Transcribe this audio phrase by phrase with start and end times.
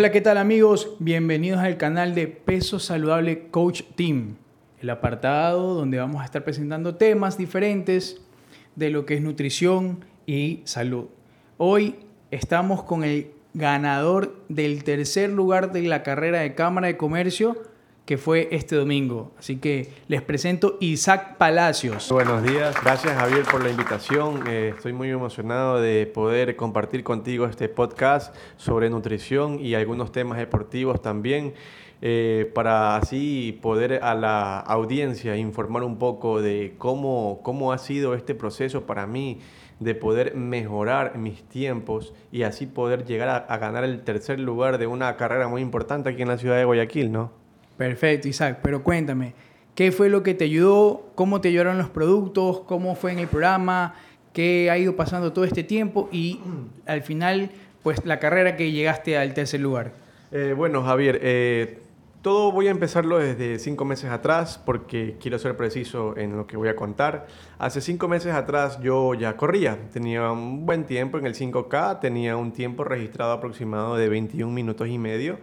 [0.00, 0.96] Hola, ¿qué tal amigos?
[0.98, 4.36] Bienvenidos al canal de Peso Saludable Coach Team,
[4.80, 8.18] el apartado donde vamos a estar presentando temas diferentes
[8.76, 11.08] de lo que es nutrición y salud.
[11.58, 11.96] Hoy
[12.30, 17.58] estamos con el ganador del tercer lugar de la carrera de Cámara de Comercio
[18.10, 19.30] que fue este domingo.
[19.38, 22.10] Así que les presento Isaac Palacios.
[22.10, 24.42] Buenos días, gracias Javier por la invitación.
[24.48, 30.38] Eh, estoy muy emocionado de poder compartir contigo este podcast sobre nutrición y algunos temas
[30.38, 31.54] deportivos también.
[32.02, 38.14] Eh, para así poder a la audiencia informar un poco de cómo, cómo ha sido
[38.14, 39.38] este proceso para mí
[39.78, 44.78] de poder mejorar mis tiempos y así poder llegar a, a ganar el tercer lugar
[44.78, 47.39] de una carrera muy importante aquí en la ciudad de Guayaquil, ¿no?
[47.80, 48.58] Perfecto, Isaac.
[48.62, 49.32] Pero cuéntame,
[49.74, 51.06] ¿qué fue lo que te ayudó?
[51.14, 52.60] ¿Cómo te ayudaron los productos?
[52.66, 53.94] ¿Cómo fue en el programa?
[54.34, 56.06] ¿Qué ha ido pasando todo este tiempo?
[56.12, 56.40] Y
[56.84, 57.50] al final,
[57.82, 59.92] pues la carrera que llegaste al tercer lugar.
[60.30, 61.78] Eh, bueno, Javier, eh,
[62.20, 66.58] todo voy a empezarlo desde cinco meses atrás porque quiero ser preciso en lo que
[66.58, 67.28] voy a contar.
[67.58, 72.36] Hace cinco meses atrás yo ya corría, tenía un buen tiempo en el 5K, tenía
[72.36, 75.38] un tiempo registrado aproximado de 21 minutos y medio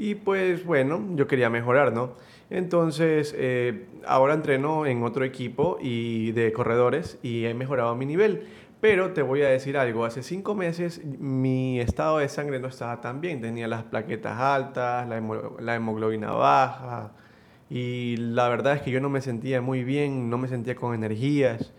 [0.00, 2.14] y pues bueno, yo quería mejorar, ¿no?
[2.48, 8.46] Entonces, eh, ahora entreno en otro equipo y de corredores y he mejorado mi nivel.
[8.80, 13.02] Pero te voy a decir algo, hace cinco meses mi estado de sangre no estaba
[13.02, 15.20] tan bien, tenía las plaquetas altas, la,
[15.60, 17.12] la hemoglobina baja
[17.68, 20.94] y la verdad es que yo no me sentía muy bien, no me sentía con
[20.94, 21.74] energías.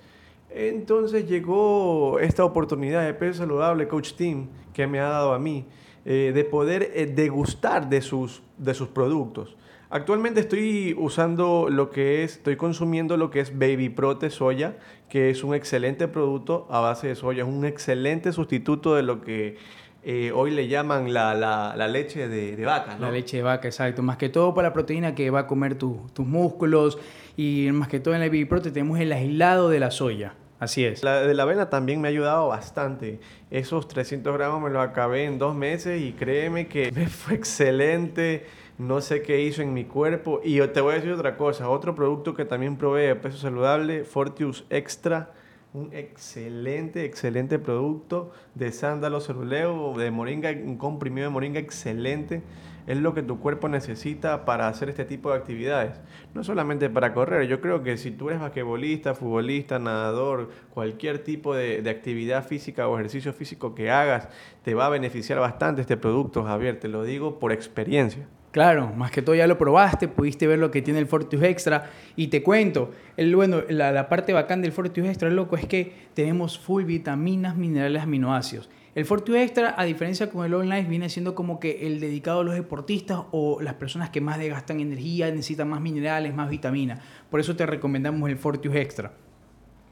[0.52, 5.66] Entonces llegó esta oportunidad de peso saludable, Coach Team, que me ha dado a mí
[6.06, 9.56] eh, de poder eh, degustar de sus, de sus productos.
[9.90, 14.78] Actualmente estoy usando lo que es, estoy consumiendo lo que es Baby Prote soya,
[15.10, 19.22] que es un excelente producto a base de soya, es un excelente sustituto de lo
[19.22, 19.58] que
[20.04, 22.98] eh, hoy le llaman la, la, leche de, de, vaca.
[23.00, 24.02] La leche de vaca, exacto.
[24.02, 26.98] Más que todo para la proteína que va a comer tus músculos
[27.38, 30.36] y más que todo en la Baby Prote tenemos el aislado de la soya.
[30.62, 31.02] Así es.
[31.02, 33.20] La de la avena también me ha ayudado bastante.
[33.50, 38.46] Esos 300 gramos me los acabé en dos meses y créeme que me fue excelente.
[38.78, 40.40] No sé qué hizo en mi cuerpo.
[40.44, 41.68] Y te voy a decir otra cosa.
[41.68, 45.34] Otro producto que también probé de peso saludable, Fortius Extra.
[45.74, 52.44] Un excelente, excelente producto de sándalo ceruleo, de moringa, un comprimido de moringa excelente
[52.88, 56.02] es lo que tu cuerpo necesita para hacer este tipo de actividades.
[56.34, 61.56] No solamente para correr, yo creo que si tú eres basquetbolista, futbolista, nadador, cualquier tipo
[61.56, 64.28] de, actividad física o ejercicio físico que hagas,
[64.64, 68.28] te va a beneficiar bastante este producto, Javier, te lo digo por experiencia.
[68.52, 71.90] Claro, más que todo ya lo probaste, pudiste ver lo que tiene el Fortius Extra
[72.18, 72.92] y te cuento,
[73.34, 78.70] bueno, la, parte bacán del Fortius Extra, loco, es que tenemos full vitaminas, minerales, aminoácidos.
[78.94, 82.44] El Fortune Extra, a diferencia con el online, viene siendo como que el dedicado a
[82.44, 87.00] los deportistas o las personas que más desgastan energía, necesitan más minerales, más vitaminas.
[87.30, 89.14] Por eso te recomendamos el Fortune Extra.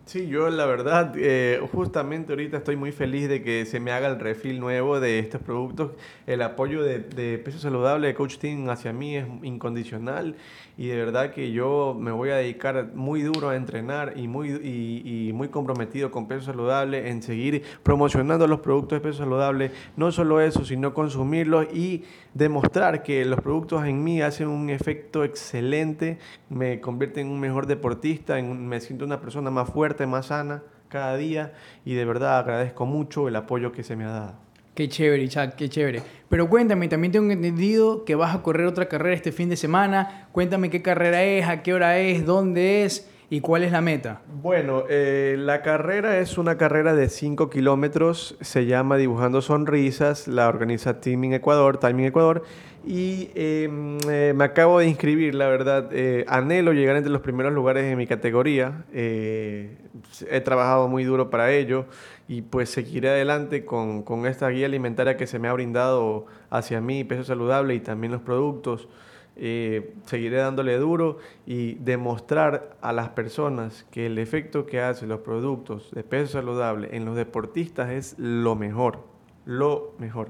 [0.10, 4.08] Sí, yo la verdad, eh, justamente ahorita estoy muy feliz de que se me haga
[4.08, 5.92] el refil nuevo de estos productos.
[6.26, 10.36] El apoyo de, de, Peso Saludable de Coach Team hacia mí es incondicional
[10.80, 14.50] y de verdad que yo me voy a dedicar muy duro a entrenar y muy,
[14.50, 19.72] y, muy comprometido con Peso Saludable en seguir promocionando los productos de Peso Saludable.
[19.98, 25.26] No solo eso, sino consumirlos y demostrar que los productos en mí hacen un efecto
[25.26, 26.18] excelente,
[26.50, 30.64] me convierten en un mejor deportista, en, me siento una persona más fuerte más sana
[30.90, 31.54] cada día
[31.86, 34.34] y de verdad agradezco mucho el apoyo que se me ha dado.
[34.76, 36.02] Qué chévere, Chad, qué chévere.
[36.30, 40.30] Pero cuéntame, también tengo entendido que vas a correr otra carrera este fin de semana.
[40.32, 44.22] Cuéntame qué carrera es, a qué hora es, dónde es y cuál es la meta.
[44.42, 48.36] Bueno, eh, la carrera es una carrera de 5 kilómetros.
[48.42, 50.28] Se llama Dibujando Sonrisas.
[50.28, 52.44] La organiza Teaming Ecuador, Timing Ecuador.
[52.88, 55.90] Y em, eh, me acabo de inscribir, la verdad.
[55.92, 58.86] Eh, anhelo llegar entre los primeros lugares de mi categoría.
[58.92, 61.86] He trabajado muy duro para ello
[62.28, 66.82] y pues seguiré adelante con, con, esta guía alimentaria que se me ha brindado hacia
[66.82, 68.88] mí, peso saludable y también los productos.
[70.06, 75.92] Seguiré dándole duro y demostrar a las personas que el efecto que hacen los productos
[75.92, 79.06] de peso saludable en los deportistas es lo mejor,
[79.46, 80.30] lo mejor.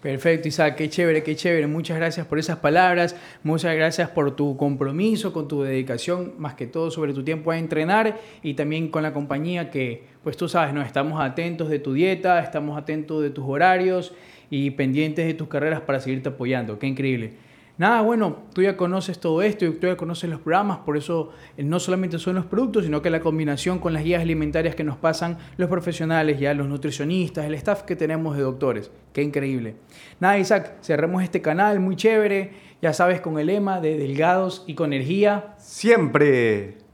[0.00, 1.66] Perfecto, Isaac, qué chévere, qué chévere.
[1.66, 6.68] Muchas gracias por esas palabras, muchas gracias por tu compromiso, con tu dedicación, más que
[6.68, 10.72] todo sobre tu tiempo a entrenar y también con la compañía que, pues tú sabes,
[10.72, 14.14] nos estamos atentos de tu dieta, estamos atentos de tus horarios
[14.50, 16.78] y pendientes de tus carreras para seguirte apoyando.
[16.78, 17.47] Qué increíble.
[17.78, 21.62] Nada, bueno, tú ya conoces todo esto, tú ya conoces los programas, por eso eh,
[21.62, 24.96] no solamente son los productos, sino que la combinación con las guías alimentarias que nos
[24.96, 28.90] pasan los profesionales, ya los nutricionistas, el staff que tenemos de doctores.
[29.12, 29.76] Qué increíble.
[30.18, 32.50] Nada, Isaac, cerremos este canal, muy chévere,
[32.82, 35.54] ya sabes, con el lema de delgados y con energía.
[35.58, 36.87] Siempre.